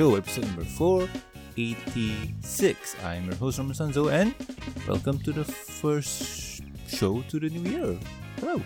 [0.00, 2.96] Show, episode number 486.
[3.04, 4.34] I'm your host, Norman Sanzo, and
[4.88, 7.98] welcome to the first show to the new year.
[8.40, 8.62] Hello.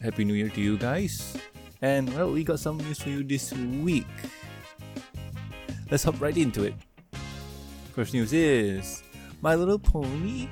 [0.00, 1.36] Happy New Year to you guys.
[1.82, 4.06] And well, we got some news for you this week.
[5.90, 6.72] Let's hop right into it.
[7.92, 9.02] First news is
[9.42, 10.48] My Little Pony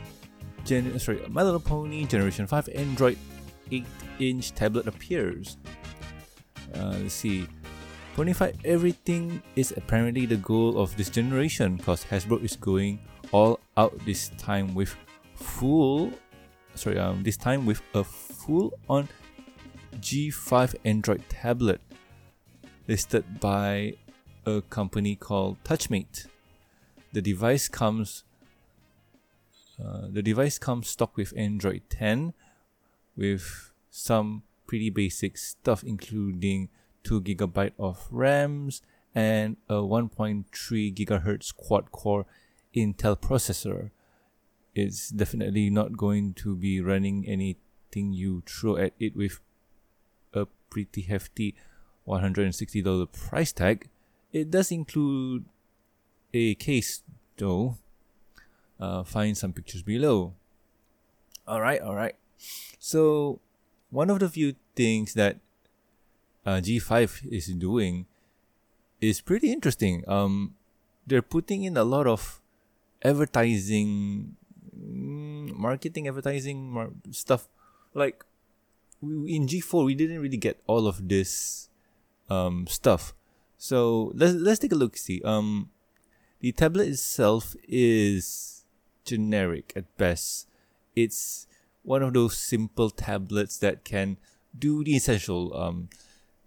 [0.66, 3.16] Gen- sorry, My Little Pony Generation 5 Android
[3.72, 3.86] 8
[4.20, 5.56] inch tablet appears.
[6.74, 7.46] Uh, let's see.
[8.16, 12.98] Ponify everything is apparently the goal of this generation because Hasbro is going
[13.30, 14.96] all out this time with
[15.34, 16.10] full
[16.74, 19.06] sorry um this time with a full on
[19.96, 21.82] G5 Android tablet
[22.88, 23.92] listed by
[24.46, 26.26] a company called Touchmate.
[27.12, 28.24] The device comes
[29.78, 32.32] uh, the device comes stock with Android 10
[33.14, 36.70] with some pretty basic stuff including
[37.06, 38.82] 2 GB of RAMs
[39.14, 40.44] and a 1.3
[40.92, 42.26] gigahertz quad core
[42.74, 43.90] Intel processor.
[44.74, 49.38] It's definitely not going to be running anything you throw at it with
[50.34, 51.54] a pretty hefty
[52.08, 53.88] $160 price tag.
[54.32, 55.44] It does include
[56.34, 57.02] a case
[57.38, 57.78] though.
[58.80, 60.34] Uh, find some pictures below.
[61.46, 62.16] Alright, alright.
[62.80, 63.38] So,
[63.90, 65.38] one of the few things that
[66.46, 68.06] uh, G5 is doing
[69.00, 70.04] is pretty interesting.
[70.06, 70.54] Um,
[71.06, 72.40] they're putting in a lot of
[73.02, 74.36] advertising,
[74.72, 77.48] mm, marketing, advertising mar- stuff.
[77.94, 78.24] Like
[79.00, 81.68] we, in G4, we didn't really get all of this
[82.30, 83.12] um, stuff.
[83.58, 84.96] So let's let's take a look.
[84.96, 85.70] See, um,
[86.40, 88.64] the tablet itself is
[89.04, 90.46] generic at best.
[90.94, 91.46] It's
[91.82, 94.18] one of those simple tablets that can
[94.56, 95.56] do the essential.
[95.56, 95.88] Um,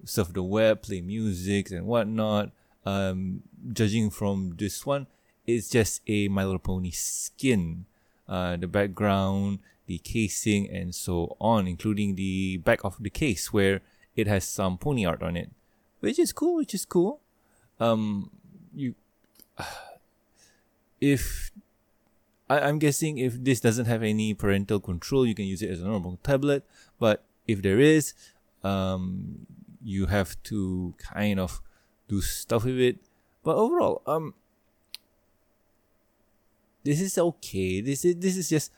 [0.05, 2.51] surf the web, play music and whatnot.
[2.85, 5.07] Um, judging from this one,
[5.45, 7.85] it's just a My Little Pony skin.
[8.27, 13.81] Uh, the background, the casing, and so on, including the back of the case where
[14.15, 15.49] it has some pony art on it,
[15.99, 16.57] which is cool.
[16.57, 17.21] Which is cool.
[17.79, 18.29] Um,
[18.75, 18.93] you,
[21.01, 21.51] if
[22.49, 25.81] I, I'm guessing if this doesn't have any parental control, you can use it as
[25.81, 26.65] a normal tablet.
[26.99, 28.13] But if there is,
[28.63, 29.45] um,
[29.81, 31.61] you have to kind of
[32.07, 32.97] do stuff with it.
[33.43, 34.33] But overall, um,
[36.83, 37.81] this is okay.
[37.81, 38.71] This is this is just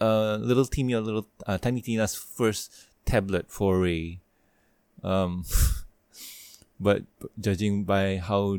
[0.00, 2.72] a little Timmy, a little uh, Tiny Tina's first
[3.04, 4.20] tablet foray.
[5.02, 5.44] Um,
[6.80, 7.02] but
[7.38, 8.58] judging by how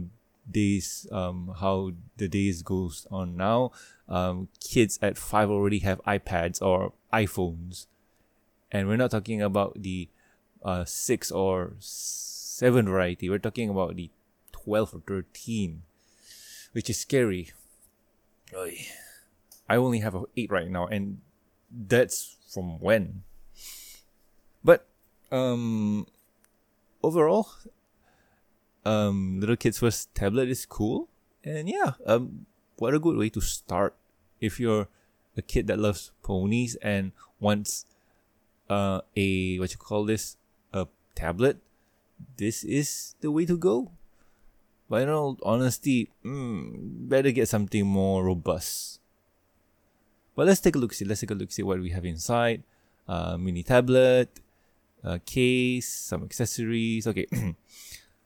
[0.50, 3.72] days um how the days goes on now,
[4.08, 7.88] um, kids at five already have iPads or iPhones,
[8.72, 10.10] and we're not talking about the
[10.66, 13.30] uh, 6 or 7 variety.
[13.30, 14.10] We're talking about the
[14.52, 15.84] 12 or 13,
[16.74, 17.52] which is scary.
[18.58, 18.88] Oy.
[19.70, 21.22] I only have a 8 right now, and
[21.70, 23.24] that's from when?
[24.64, 24.88] But,
[25.32, 26.08] um,
[27.04, 27.48] overall,
[28.84, 31.10] um, Little Kids First tablet is cool.
[31.44, 32.48] And yeah, um,
[32.78, 33.96] what a good way to start
[34.42, 34.88] if you're
[35.38, 37.86] a kid that loves ponies and wants
[38.70, 40.38] uh, a what you call this
[41.16, 41.58] tablet,
[42.38, 43.92] this is the way to go.
[44.88, 49.00] But in all honesty, mm, better get something more robust.
[50.36, 50.94] But let's take a look.
[50.94, 51.52] See, let's take a look.
[51.52, 52.62] See what we have inside.
[53.08, 54.30] Uh, mini tablet,
[55.04, 57.08] uh, case, some accessories.
[57.08, 57.26] Okay,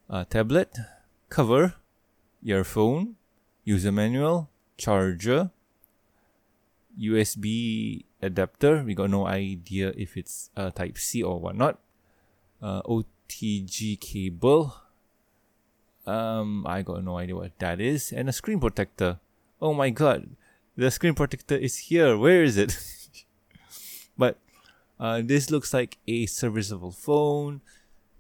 [0.10, 0.76] uh, tablet,
[1.30, 1.76] cover,
[2.44, 3.16] earphone,
[3.64, 5.52] user manual, charger,
[7.00, 8.84] USB adapter.
[8.84, 11.80] We got no idea if it's uh, Type C or whatnot
[12.62, 14.76] uh, OTG cable.
[16.06, 18.12] Um, I got no idea what that is.
[18.12, 19.20] And a screen protector.
[19.62, 20.30] Oh my god,
[20.76, 22.18] the screen protector is here.
[22.18, 22.78] Where is it?
[24.18, 24.38] but
[25.00, 27.62] uh, this looks like a serviceable phone.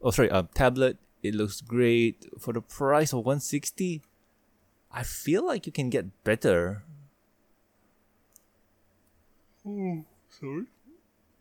[0.01, 0.97] Oh, sorry, a tablet.
[1.24, 4.01] It looks great for the price of 160.
[4.91, 6.83] I feel like you can get better.
[9.68, 10.65] Oh, sorry.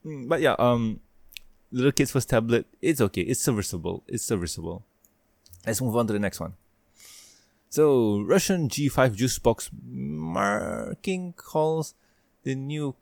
[0.04, 1.00] Mm, but yeah, um,
[1.70, 3.22] little kids first tablet, it's okay.
[3.22, 4.04] It's serviceable.
[4.06, 4.84] It's serviceable.
[5.66, 6.54] Let's move on to the next one.
[7.70, 11.94] So, Russian G5 juice box marking calls
[12.42, 12.94] the new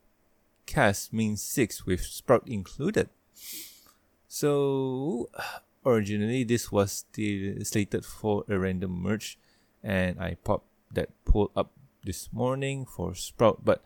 [0.66, 3.08] cast means 6 with Sprout included.
[4.26, 5.30] So,
[5.84, 7.04] originally this was
[7.62, 9.38] slated for a random merge
[9.84, 11.70] and I popped that poll up
[12.02, 13.82] this morning for Sprout, but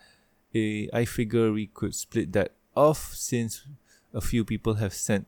[0.55, 3.67] uh, I figure we could split that off since
[4.13, 5.27] a few people have sent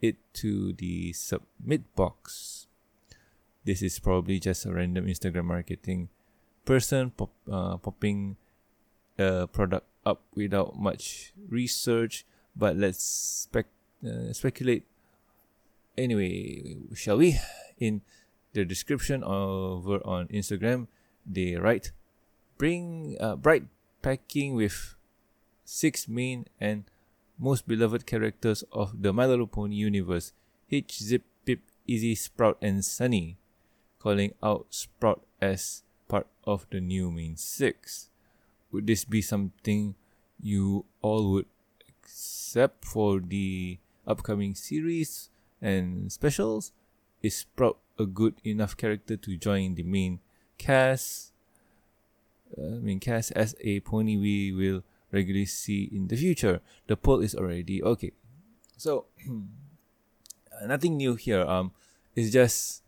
[0.00, 2.66] it to the submit box.
[3.64, 6.08] this is probably just a random Instagram marketing
[6.64, 8.36] person pop, uh, popping
[9.18, 12.24] a product up without much research.
[12.56, 14.84] But let's spec- uh, speculate.
[15.96, 17.38] Anyway, shall we?
[17.78, 18.00] In
[18.52, 20.88] the description over on Instagram,
[21.24, 21.92] they write,
[22.56, 23.68] "Bring uh, bright
[24.02, 24.96] packing with
[25.64, 26.84] six main and
[27.40, 30.32] most beloved characters of the My Little Pony universe:
[30.66, 33.38] Hitch, Zipp, Pipp, Izzy, Sprout, and Sunny."
[33.98, 38.08] Calling out Sprout as part of the new main six.
[38.72, 39.94] Would this be something
[40.40, 41.46] you all would
[41.88, 45.28] accept for the upcoming series
[45.60, 46.72] and specials?
[47.22, 50.20] Is Sprout a good enough character to join the main
[50.56, 51.32] cast?
[52.56, 56.60] Uh, main cast as a pony we will regularly see in the future.
[56.86, 58.12] The poll is already okay.
[58.76, 59.06] So
[60.66, 61.42] nothing new here.
[61.42, 61.72] Um,
[62.14, 62.82] it's just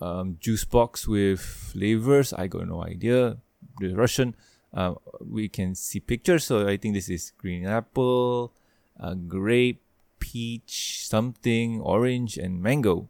[0.00, 2.32] um, juice box with flavors.
[2.32, 3.38] I got no idea.
[3.80, 4.34] The Russian
[4.74, 6.44] uh, we can see pictures.
[6.44, 8.52] So I think this is green apple,
[9.00, 9.80] uh, grape,
[10.18, 13.08] peach, something, orange, and mango.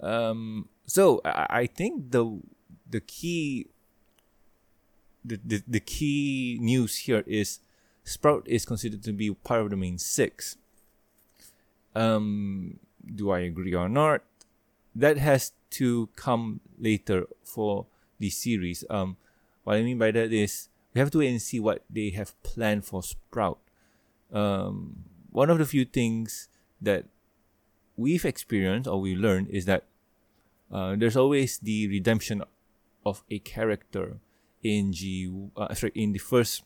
[0.00, 2.40] Um, so I, I think the
[2.88, 3.66] the key
[5.28, 7.60] the, the, the key news here is
[8.04, 10.56] Sprout is considered to be part of the main six.
[11.94, 14.22] Um, do I agree or not?
[14.94, 17.86] That has to come later for
[18.18, 18.84] the series.
[18.88, 19.16] Um,
[19.64, 22.40] what I mean by that is we have to wait and see what they have
[22.42, 23.58] planned for Sprout.
[24.32, 26.48] Um, one of the few things
[26.80, 27.04] that
[27.96, 29.84] we've experienced or we learned is that
[30.72, 32.42] uh, there's always the redemption
[33.04, 34.18] of a character
[34.62, 35.30] in G.
[35.56, 36.64] Uh, sorry, in the first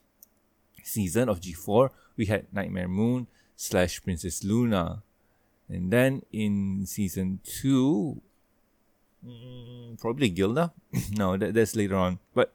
[0.82, 5.02] season of G4, we had Nightmare Moon slash Princess Luna,
[5.68, 8.20] and then in season two,
[9.24, 10.72] mm, probably Gilda.
[11.12, 12.52] no, that, that's later on, but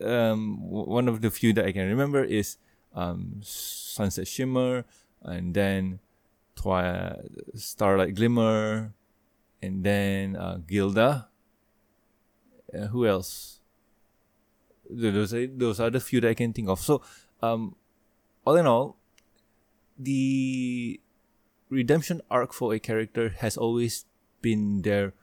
[0.00, 2.56] um, one of the few that I can remember is
[2.94, 4.84] um, Sunset Shimmer,
[5.22, 6.00] and then
[6.56, 7.20] Twi-
[7.54, 8.94] Starlight Glimmer,
[9.62, 11.28] and then uh, Gilda.
[12.74, 13.55] Uh, who else?
[14.90, 16.80] Those are, those are the few that I can think of.
[16.80, 17.02] So,
[17.42, 17.76] um,
[18.44, 18.96] all in all,
[19.98, 21.00] the
[21.68, 24.04] redemption arc for a character has always
[24.40, 25.14] been there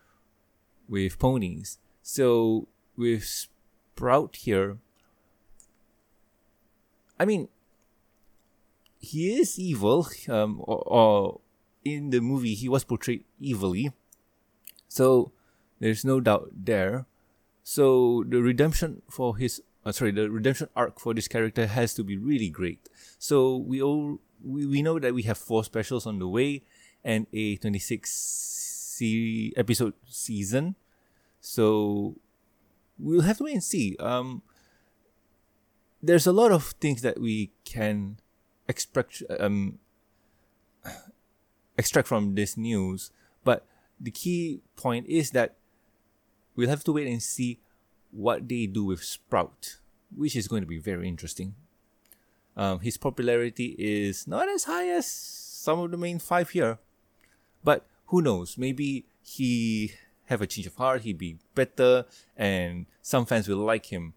[0.87, 1.79] with ponies.
[2.01, 2.67] So
[2.97, 4.77] with Sprout here,
[7.19, 7.47] I mean,
[8.99, 11.41] he is evil, um, or, or
[11.85, 13.91] in the movie he was portrayed evilly.
[14.87, 15.31] So
[15.79, 17.05] there's no doubt there.
[17.63, 22.03] So the redemption for his, uh, sorry, the redemption arc for this character has to
[22.03, 22.89] be really great.
[23.17, 26.63] So we all we, we know that we have four specials on the way
[27.03, 30.75] and a 26 se- episode season.
[31.39, 32.15] So
[32.99, 33.95] we'll have to wait and see.
[33.99, 34.41] Um,
[36.01, 38.19] there's a lot of things that we can
[38.67, 39.79] extract um,
[41.77, 43.11] extract from this news,
[43.43, 43.65] but
[43.99, 45.55] the key point is that
[46.55, 47.59] we'll have to wait and see
[48.11, 49.77] what they do with Sprout,
[50.15, 51.55] which is going to be very interesting.
[52.55, 56.77] Um, his popularity is not as high as some of the main five here,
[57.63, 58.57] but who knows?
[58.57, 59.93] Maybe he
[60.25, 62.05] have a change of heart, he'd be better,
[62.37, 64.13] and some fans will like him.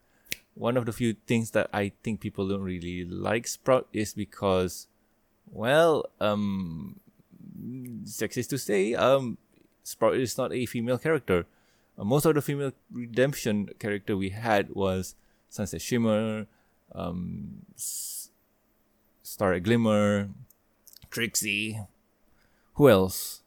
[0.54, 4.86] One of the few things that I think people don't really like Sprout is because,
[5.50, 7.00] well, um,
[8.04, 9.38] sexist to say, um,
[9.82, 11.46] Sprout is not a female character.
[11.98, 15.14] Uh, most of the female redemption character we had was
[15.48, 16.46] Sunset Shimmer,
[16.94, 17.62] um,
[19.22, 20.28] Star Glimmer,
[21.10, 21.80] Trixie.
[22.74, 23.42] Who else?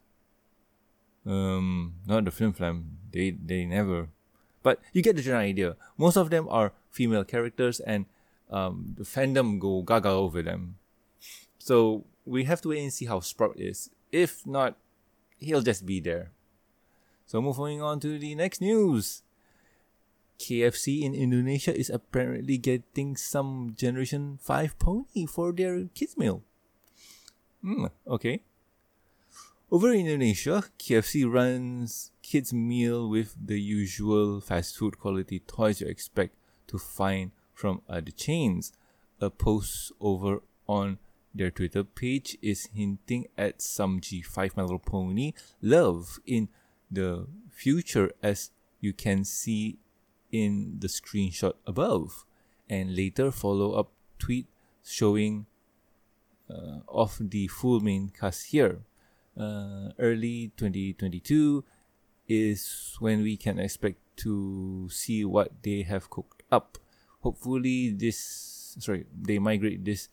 [1.24, 2.98] Um, not the Flim Flam.
[3.12, 4.08] They they never.
[4.62, 5.76] But you get the general idea.
[5.96, 8.06] Most of them are female characters, and
[8.50, 10.76] um, the fandom go gaga over them.
[11.58, 13.90] So we have to wait and see how Sprout is.
[14.10, 14.76] If not,
[15.38, 16.32] he'll just be there.
[17.30, 19.22] So moving on to the next news.
[20.40, 26.42] KFC in Indonesia is apparently getting some Generation 5 pony for their kids meal.
[27.62, 28.42] Hmm, okay.
[29.70, 35.86] Over in Indonesia, KFC runs kids meal with the usual fast food quality toys you
[35.86, 36.34] expect
[36.66, 38.72] to find from other chains.
[39.20, 40.98] A post over on
[41.32, 45.32] their Twitter page is hinting at some G5 My Little Pony
[45.62, 46.48] love in
[46.90, 49.78] the future as you can see
[50.32, 52.24] in the screenshot above
[52.68, 54.46] and later follow up tweet
[54.84, 55.46] showing
[56.48, 58.80] uh, of the full main cast here.
[59.38, 61.64] Uh, early 2022,
[62.30, 66.78] is when we can expect to see what they have cooked up.
[67.22, 68.18] Hopefully, this
[68.78, 70.08] sorry they migrate this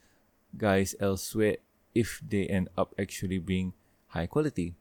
[0.58, 1.58] guys elsewhere
[1.94, 3.74] if they end up actually being
[4.08, 4.74] high quality.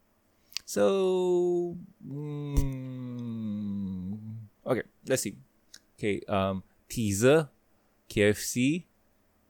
[0.67, 2.59] So, mm,
[4.67, 5.37] okay, let's see.
[5.97, 7.49] Okay, um, teaser,
[8.11, 8.85] KFC,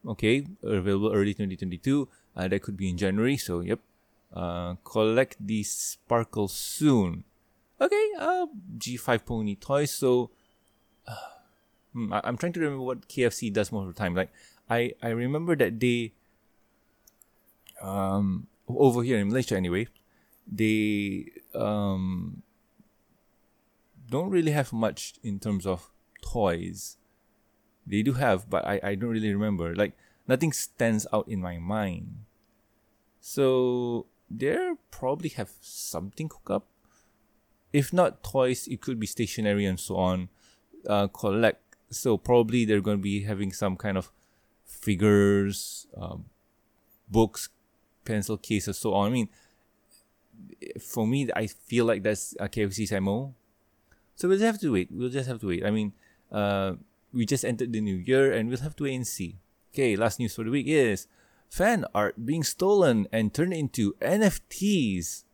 [0.06, 2.06] okay, available early 2022.
[2.37, 3.37] Uh, that could be in January.
[3.40, 3.80] So, yep.
[4.28, 7.25] Uh, collect the sparkle soon.
[7.80, 8.46] Okay, uh,
[8.76, 9.90] G5 Pony toys.
[9.96, 10.28] So,
[11.08, 11.40] uh,
[11.94, 14.14] hmm, I- I'm trying to remember what KFC does most of the time.
[14.14, 14.28] Like,
[14.68, 16.12] I I remember that they,
[17.80, 19.88] um, over here in Malaysia anyway,
[20.46, 22.42] they um
[24.08, 25.90] don't really have much in terms of
[26.22, 26.96] toys.
[27.86, 29.74] They do have, but I, I don't really remember.
[29.74, 32.24] Like nothing stands out in my mind.
[33.20, 34.56] So they
[34.90, 36.66] probably have something cooked up.
[37.72, 40.28] If not toys, it could be stationery and so on.
[40.88, 41.62] Uh, collect.
[41.90, 44.10] So probably they're going to be having some kind of
[44.64, 46.26] figures, um,
[47.08, 47.48] books,
[48.04, 49.08] pencil cases, so on.
[49.08, 49.28] I mean,
[50.81, 53.35] for me, I feel like that's a KFC's MO.
[54.14, 54.88] So we'll just have to wait.
[54.90, 55.64] We'll just have to wait.
[55.64, 55.93] I mean,
[56.33, 56.75] uh,
[57.12, 59.38] we just entered the new year and we'll have to wait and see.
[59.73, 61.07] Okay, last news for the week is
[61.49, 65.25] fan art being stolen and turned into NFTs.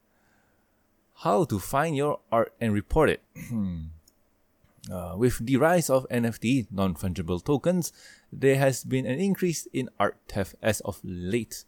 [1.22, 3.22] How to find your art and report it.
[4.90, 7.92] uh, with the rise of NFT, non fungible tokens,
[8.32, 11.64] there has been an increase in art theft as of late,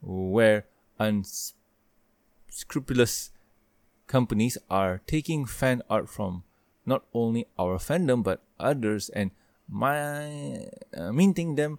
[0.00, 0.66] where
[2.52, 3.32] unscrupulous
[4.06, 6.44] companies are taking fan art from
[6.84, 9.30] not only our fandom but others and
[9.68, 11.78] my, uh, minting them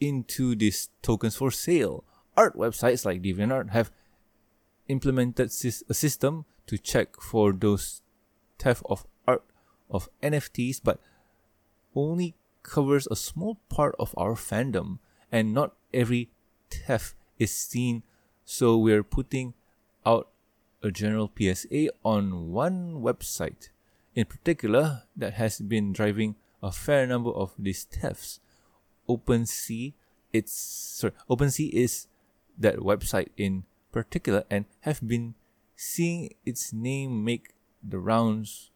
[0.00, 2.04] into these tokens for sale.
[2.36, 3.90] Art websites like DeviantArt have
[4.88, 8.00] implemented a system to check for those
[8.58, 9.44] theft of art
[9.90, 11.00] of NFTs, but
[11.94, 14.98] only covers a small part of our fandom,
[15.30, 16.30] and not every
[16.70, 18.02] theft is seen.
[18.44, 19.52] So we're putting
[20.04, 20.28] out
[20.82, 23.68] a general PSA on one website
[24.14, 28.40] in particular that has been driving a fair number of these thefts.
[29.08, 29.94] OpenSea,
[30.32, 32.06] it's sorry, OpenSea is
[32.58, 35.34] that website in particular and have been
[35.76, 38.70] seeing its name make the rounds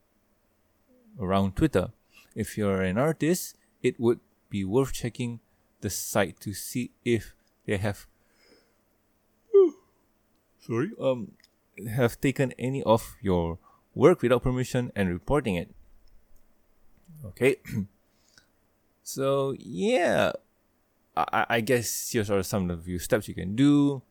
[1.21, 1.90] around Twitter.
[2.35, 5.40] If you're an artist, it would be worth checking
[5.80, 7.35] the site to see if
[7.66, 8.06] they have
[10.66, 11.32] sorry um
[11.85, 13.58] have taken any of your
[13.94, 15.70] work without permission and reporting it.
[17.25, 17.56] Okay.
[19.02, 20.32] so yeah,
[21.16, 24.02] I, I guess here's are some of the few steps you can do,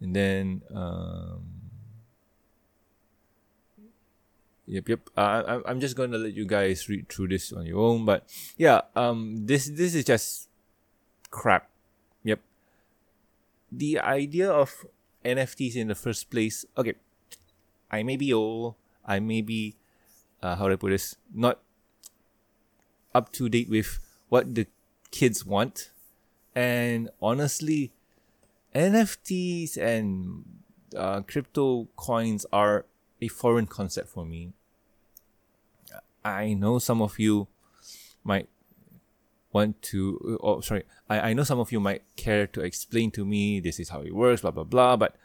[0.00, 1.44] and then um,
[4.66, 5.00] yep yep.
[5.16, 8.82] I I'm just gonna let you guys read through this on your own, but yeah,
[8.94, 10.48] um, this this is just
[11.30, 11.68] crap.
[12.24, 12.40] Yep.
[13.72, 14.84] The idea of
[15.24, 16.64] NFTs in the first place.
[16.76, 16.94] Okay,
[17.90, 18.74] I may be old.
[19.04, 19.76] I may be,
[20.42, 21.16] uh, how do I put this?
[21.34, 21.60] Not
[23.14, 23.98] up to date with
[24.28, 24.66] what the
[25.10, 25.90] kids want.
[26.54, 27.92] And honestly,
[28.74, 30.44] NFTs and
[30.96, 32.86] uh, crypto coins are
[33.20, 34.52] a foreign concept for me.
[36.24, 37.48] I know some of you
[38.22, 38.48] might
[39.52, 43.24] want to, oh, sorry, I, I know some of you might care to explain to
[43.24, 45.16] me this is how it works, blah, blah, blah, but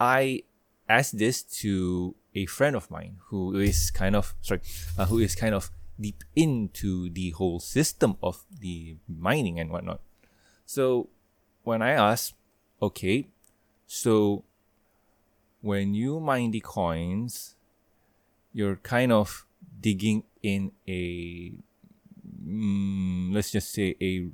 [0.00, 0.42] I
[0.88, 4.60] asked this to a friend of mine who is kind of, sorry,
[4.98, 10.00] uh, who is kind of deep into the whole system of the mining and whatnot.
[10.66, 11.08] So
[11.62, 12.34] when I asked,
[12.80, 13.28] okay,
[13.86, 14.44] so
[15.60, 17.54] when you mine the coins,
[18.52, 19.46] you're kind of
[19.80, 21.52] digging in a
[22.42, 24.30] mm, let's just say a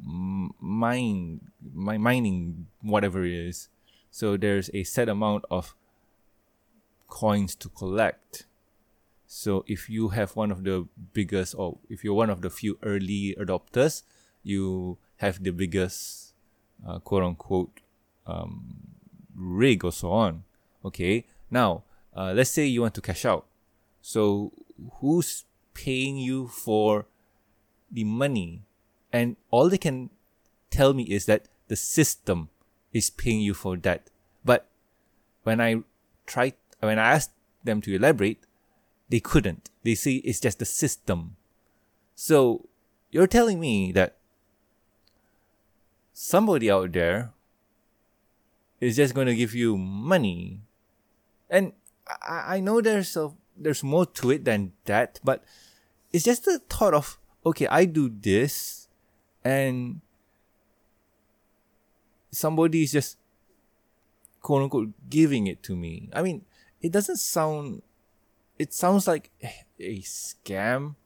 [0.00, 1.40] mine,
[1.74, 3.68] my mining whatever it is.
[4.10, 5.74] So there's a set amount of
[7.08, 8.46] coins to collect.
[9.26, 12.78] So if you have one of the biggest, or if you're one of the few
[12.82, 14.02] early adopters,
[14.42, 16.32] you have the biggest,
[16.86, 17.80] uh, quote unquote,
[18.26, 18.76] um,
[19.34, 20.44] rig or so on.
[20.84, 21.26] Okay.
[21.50, 21.84] Now,
[22.16, 23.46] uh, let's say you want to cash out.
[24.00, 24.52] So
[25.00, 25.44] who's
[25.78, 27.06] paying you for
[27.90, 28.66] the money?
[29.12, 30.10] And all they can
[30.70, 32.50] tell me is that the system
[32.92, 34.10] is paying you for that.
[34.44, 34.68] But
[35.44, 35.82] when I
[36.26, 37.32] tried, when I asked
[37.62, 38.42] them to elaborate,
[39.08, 39.70] they couldn't.
[39.84, 41.36] They say it's just the system.
[42.14, 42.68] So
[43.10, 44.16] you're telling me that
[46.12, 47.32] somebody out there
[48.80, 50.60] is just going to give you money.
[51.48, 51.72] And
[52.06, 55.42] I, I know there's a there's more to it than that, but
[56.12, 58.88] it's just the thought of okay, I do this,
[59.44, 60.00] and
[62.30, 63.16] somebody is just
[64.42, 66.08] quote unquote giving it to me.
[66.12, 66.44] I mean,
[66.80, 67.82] it doesn't sound.
[68.58, 69.30] It sounds like
[69.78, 70.96] a scam.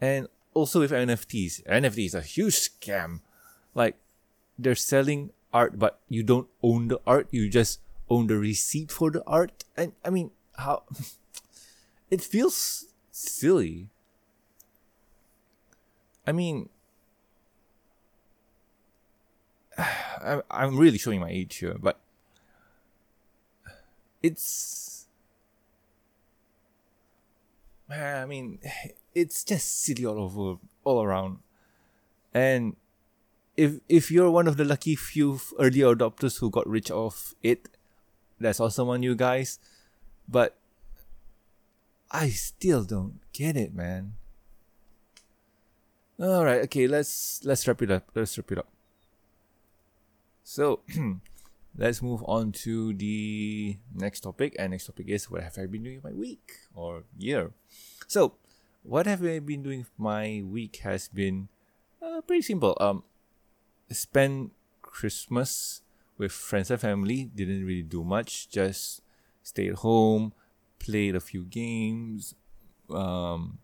[0.00, 3.20] And also with NFTs, NFT is a huge scam.
[3.74, 3.96] Like
[4.58, 7.28] they're selling art, but you don't own the art.
[7.30, 7.80] You just
[8.10, 9.64] own the receipt for the art.
[9.76, 10.84] And I mean, how
[12.10, 12.86] it feels
[13.18, 13.90] silly.
[16.26, 16.68] I mean,
[20.50, 21.98] I'm really showing my age here, but
[24.22, 25.06] it's.
[27.90, 28.58] I mean,
[29.14, 31.38] it's just silly all over, all around.
[32.34, 32.76] And
[33.56, 37.68] if if you're one of the lucky few early adopters who got rich off it,
[38.38, 39.58] that's awesome on you guys.
[40.28, 40.56] But
[42.10, 44.14] I still don't get it, man.
[46.18, 48.10] All right, okay, let's let's wrap it up.
[48.14, 48.68] Let's wrap it up.
[50.42, 50.80] So,
[51.76, 54.56] let's move on to the next topic.
[54.58, 57.52] And next topic is what have I been doing my week or year?
[58.08, 58.34] So,
[58.82, 61.48] what have I been doing my week has been
[62.00, 62.76] uh, pretty simple.
[62.80, 63.02] Um,
[63.90, 64.50] spend
[64.82, 65.82] Christmas
[66.16, 67.30] with friends and family.
[67.34, 68.48] Didn't really do much.
[68.48, 69.02] Just
[69.42, 70.32] stay at home,
[70.78, 72.34] played a few games,
[72.90, 73.58] um,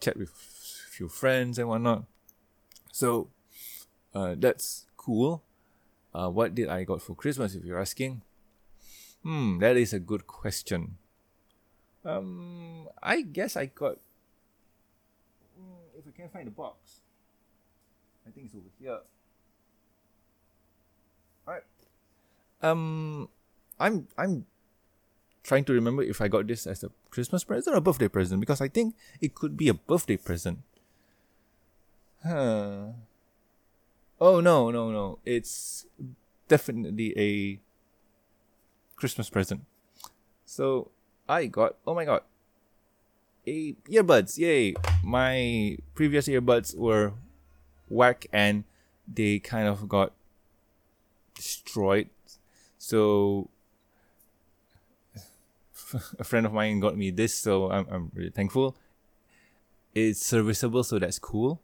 [0.00, 2.04] chat with a few friends and whatnot.
[2.92, 3.30] So
[4.14, 5.42] uh, that's cool.
[6.14, 7.54] Uh, what did I got for Christmas?
[7.54, 8.22] If you're asking,
[9.22, 10.96] hmm, that is a good question.
[12.04, 13.98] Um, I guess I got.
[15.96, 17.00] If I can find the box,
[18.26, 19.00] I think it's over here.
[21.46, 21.64] Alright.
[22.62, 23.28] Um,
[23.80, 24.46] I'm I'm
[25.42, 28.40] trying to remember if I got this as a Christmas present or a birthday present
[28.40, 30.60] because I think it could be a birthday present.
[32.22, 32.92] Huh.
[34.20, 35.18] Oh no no no!
[35.24, 35.86] It's
[36.48, 37.60] definitely a
[38.96, 39.62] Christmas present.
[40.44, 40.90] So
[41.28, 42.22] I got oh my god,
[43.46, 44.38] a earbuds!
[44.38, 44.74] Yay!
[45.04, 47.12] My previous earbuds were
[47.88, 48.64] whack and
[49.06, 50.12] they kind of got
[51.34, 52.10] destroyed.
[52.76, 53.48] So
[56.18, 58.76] a friend of mine got me this, so I'm I'm really thankful.
[59.94, 61.60] It's serviceable, so that's cool.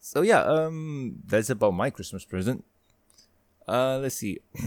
[0.00, 2.64] So yeah, um, that's about my Christmas present.
[3.66, 4.38] Uh, let's see.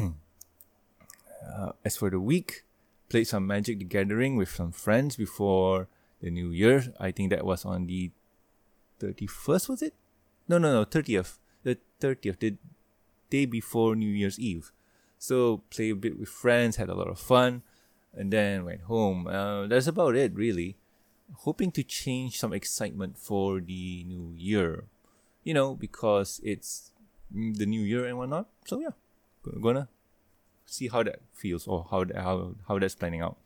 [1.56, 2.66] uh, as for the week,
[3.10, 5.88] played some Magic the Gathering with some friends before
[6.22, 6.94] the New Year.
[7.00, 8.12] I think that was on the
[9.00, 9.70] thirty first.
[9.70, 9.94] Was it?
[10.48, 11.40] No, no, no, thirtieth.
[11.64, 12.40] The thirtieth.
[12.40, 12.58] The
[13.30, 14.72] day before New Year's Eve.
[15.18, 17.62] So play a bit with friends, had a lot of fun,
[18.20, 19.28] and then went home.
[19.28, 20.76] Uh, that's about it, really.
[21.48, 24.84] Hoping to change some excitement for the new year,
[25.44, 26.92] you know, because it's
[27.32, 28.48] the new year and whatnot.
[28.66, 28.98] So yeah,
[29.62, 29.88] gonna
[30.66, 33.38] see how that feels or how that, how how that's planning out.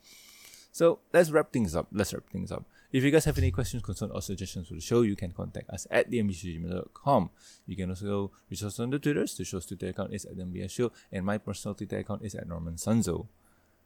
[0.71, 1.88] So let's wrap things up.
[1.91, 2.65] Let's wrap things up.
[2.91, 5.69] If you guys have any questions, concerns, or suggestions for the show, you can contact
[5.69, 7.29] us at thembsgmail.com.
[7.67, 9.36] You can also reach us on the Twitters.
[9.36, 12.36] The show's Twitter account is at the MBS Show, and my personal Twitter account is
[12.36, 13.27] at Norman Sanzo.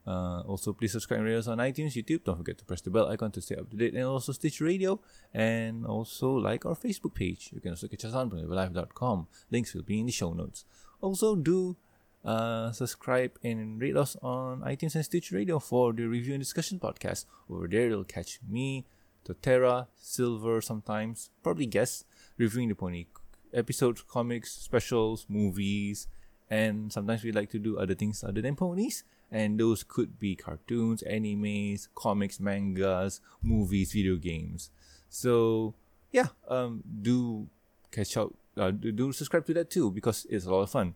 [0.07, 2.23] Uh, also, please subscribe and rate us on iTunes, YouTube.
[2.23, 4.61] Don't forget to press the bell icon to stay up to date, and also Stitch
[4.61, 5.01] Radio,
[5.33, 7.49] and also like our Facebook page.
[7.53, 9.27] You can also catch us on live.com.
[9.51, 10.63] Links will be in the show notes.
[11.01, 11.75] Also, do
[12.23, 16.79] uh, subscribe and rate us on iTunes and Stitch Radio for the review and discussion
[16.79, 17.25] podcast.
[17.49, 18.85] Over there, you'll catch me,
[19.27, 22.05] Totera, Silver sometimes, probably guests,
[22.37, 23.07] reviewing the pony
[23.53, 26.07] episodes, comics, specials, movies,
[26.49, 29.03] and sometimes we like to do other things other than ponies.
[29.31, 34.69] And those could be cartoons, animes, comics, mangas, movies, video games.
[35.09, 35.73] So
[36.11, 37.47] yeah, um, do
[37.91, 40.95] catch out, uh, do, do subscribe to that too because it's a lot of fun.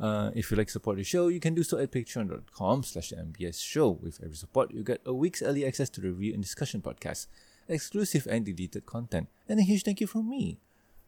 [0.00, 3.62] Uh, if you like support the show, you can do so at patreon.com slash MBS
[3.62, 3.90] show.
[3.90, 7.28] With every support, you get a week's early access to review and discussion podcast,
[7.68, 10.58] exclusive and deleted content, and a huge thank you from me.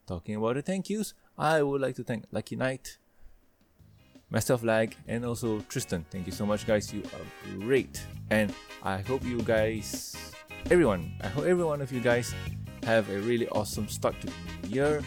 [0.07, 2.99] Talking about the thank yous, I would like to thank Lucky Knight,
[4.35, 6.05] Of Lag, and also Tristan.
[6.11, 6.93] Thank you so much, guys.
[6.93, 8.05] You are great.
[8.31, 10.17] And I hope you guys,
[10.73, 12.35] everyone, I hope every one of you guys
[12.83, 14.27] have a really awesome start to
[14.63, 15.03] the year.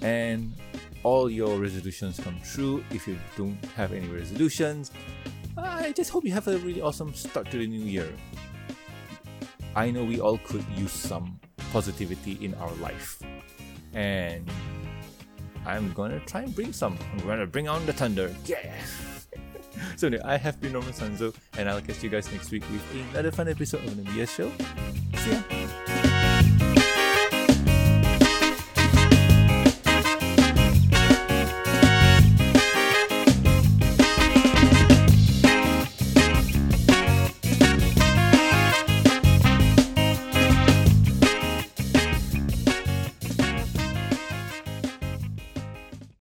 [0.00, 0.54] And
[1.02, 2.82] all your resolutions come true.
[2.90, 4.90] If you don't have any resolutions,
[5.58, 8.08] I just hope you have a really awesome start to the new year.
[9.76, 11.38] I know we all could use some
[11.70, 13.22] positivity in our life.
[13.92, 14.50] And
[15.66, 16.98] I'm gonna try and bring some.
[17.12, 18.34] I'm gonna bring on the thunder.
[18.44, 18.72] Yeah!
[19.96, 22.82] so anyway, I have been Norman Sanzo, and I'll catch you guys next week with
[23.12, 24.52] another fun episode of the BS Show.
[25.18, 26.03] See ya.